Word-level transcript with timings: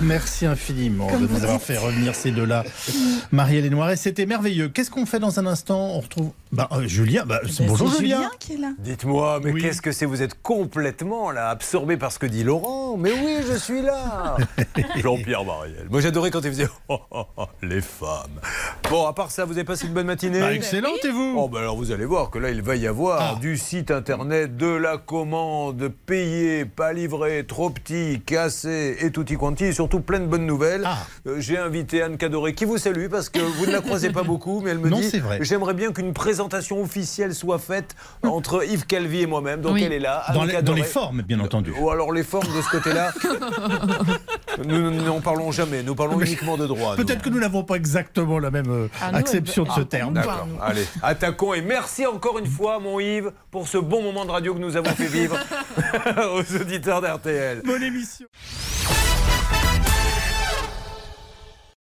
Merci 0.00 0.46
infiniment 0.46 1.08
de 1.18 1.26
nous 1.26 1.42
avoir 1.44 1.60
fait 1.60 1.76
revenir 1.76 2.14
ces 2.14 2.30
deux-là. 2.30 2.64
Marielle 3.32 3.66
et 3.66 3.70
Noiret, 3.70 3.96
c'était 3.96 4.24
merveilleux. 4.24 4.68
Qu'est-ce 4.70 4.90
qu'on 4.90 5.04
fait 5.04 5.18
dans 5.18 5.38
un 5.38 5.46
instant? 5.46 5.78
On 5.96 6.00
retrouve 6.00 6.30
bah, 6.52 6.68
euh, 6.72 6.86
Julien. 6.88 7.24
Bah, 7.26 7.40
c'est- 7.48 7.62
Ben, 7.64 7.68
bonjour 7.68 7.92
c'est 7.92 7.98
Julien. 8.00 8.30
qui 8.38 8.54
est 8.54 8.56
là. 8.56 8.72
Dites-moi, 8.78 9.40
mais 9.44 9.52
Oui. 9.52 9.60
qu'est-ce 9.62 9.82
que 9.82 9.92
c'est? 9.92 10.06
Vous 10.06 10.22
êtes 10.22 10.40
complètement 10.42 11.30
là, 11.30 11.50
absorbé 11.50 11.96
par 11.98 12.12
ce 12.12 12.18
que 12.18 12.26
dit 12.26 12.42
Laurent. 12.44 12.96
Mais 12.96 13.12
oui, 13.12 13.36
je 13.46 13.54
suis 13.58 13.82
là. 13.82 14.36
Jean-Pierre 14.96 15.44
Mariel. 15.44 15.86
Moi, 15.90 16.00
j'adorais 16.00 16.30
quand 16.30 16.40
il 16.44 16.48
faisait 16.50 16.68
oh, 16.88 16.98
oh, 17.10 17.24
oh, 17.36 17.44
les 17.62 17.82
femmes. 17.82 18.40
Bon, 18.90 19.06
à 19.06 19.12
part 19.12 19.30
ça, 19.30 19.44
vous 19.44 19.52
avez 19.52 19.64
passé 19.64 19.86
une 19.86 19.92
bonne 19.92 20.06
matinée? 20.06 20.40
Bah, 20.40 20.54
excellente 20.54 21.04
et 21.04 21.10
vous? 21.10 21.34
Oh, 21.36 21.48
ben 21.48 21.58
alors 21.60 21.76
vous 21.76 21.92
allez 21.92 22.06
voir 22.06 22.30
que 22.30 22.38
là, 22.38 22.50
il 22.50 22.62
va 22.62 22.74
y 22.76 22.86
avoir 22.86 23.34
Ah. 23.36 23.38
du 23.40 23.58
site 23.58 23.90
internet, 23.90 24.56
de 24.56 24.66
la 24.66 24.96
commande, 24.96 25.88
payé, 26.06 26.64
pas 26.64 26.92
livré, 26.94 27.44
trop 27.46 27.68
petit, 27.70 28.22
cassé 28.24 28.96
et 29.00 29.10
tutti 29.12 29.36
quanti, 29.36 29.64
et 29.66 29.72
surtout 29.72 29.89
plein 29.98 30.20
de 30.20 30.26
bonnes 30.26 30.46
nouvelles. 30.46 30.84
Ah. 30.86 30.98
Euh, 31.26 31.40
J'ai 31.40 31.58
invité 31.58 32.02
Anne 32.02 32.16
Cadoré 32.16 32.54
qui 32.54 32.64
vous 32.64 32.78
salue 32.78 33.08
parce 33.08 33.28
que 33.28 33.40
vous 33.40 33.66
ne 33.66 33.72
la 33.72 33.80
croisez 33.80 34.10
pas 34.10 34.22
beaucoup, 34.24 34.60
mais 34.60 34.70
elle 34.70 34.78
me 34.78 34.88
Non, 34.88 35.00
dit. 35.00 35.10
J'aimerais 35.40 35.74
bien 35.74 35.90
qu'une 35.92 36.12
présentation 36.12 36.80
officielle 36.80 37.34
soit 37.34 37.58
faite 37.58 37.96
entre 38.22 38.64
Yves 38.64 38.86
Calvi 38.86 39.22
et 39.22 39.26
moi-même. 39.26 39.60
Donc 39.62 39.72
Oui. 39.74 39.82
elle 39.82 39.92
est 39.92 39.98
là. 39.98 40.18
Anne 40.26 40.34
dans 40.36 40.44
les, 40.44 40.52
dans 40.52 40.58
Cadoré. 40.58 40.80
les 40.82 40.86
formes, 40.86 41.22
bien 41.22 41.40
entendu. 41.40 41.72
Ou 41.80 41.90
alors 41.90 42.12
les 42.12 42.22
formes 42.22 42.54
de 42.54 42.62
ce 42.62 42.68
côté-là. 42.70 43.12
nous 44.64 44.90
nous 44.90 45.02
n'en 45.02 45.20
parlons 45.20 45.50
jamais, 45.52 45.82
nous 45.82 45.94
parlons 45.94 46.20
uniquement 46.20 46.56
de 46.56 46.66
droit. 46.66 46.96
nous. 46.96 47.04
Peut-être 47.04 47.22
que 47.22 47.30
nous 47.30 47.40
n'avons 47.40 47.64
pas 47.64 47.76
exactement 47.76 48.38
la 48.38 48.50
même 48.50 48.70
euh, 48.70 48.88
Ah, 49.00 49.12
nous, 49.12 49.18
acception 49.18 49.64
de 49.64 49.68
elle- 49.68 49.74
ce 49.76 49.80
ah, 49.80 49.84
terme. 49.86 50.08
nous, 50.08 50.14
D'accord, 50.14 50.46
allez, 50.60 50.84
attaquons 51.02 51.54
et 51.54 51.62
merci 51.62 52.06
encore 52.06 52.38
une 52.38 52.46
fois, 52.46 52.78
mon 52.78 53.00
Yves, 53.00 53.32
pour 53.50 53.68
ce 53.68 53.78
bon 53.78 54.02
moment 54.02 54.24
de 54.24 54.30
radio 54.30 54.54
que 54.54 54.58
nous 54.60 54.76
avons 54.76 54.90
fait 54.90 55.06
vivre 55.06 55.36
aux 56.34 56.60
auditeurs 56.60 57.00
d'RTL. 57.00 57.62
Bonne 57.64 57.82
émission. 57.82 58.26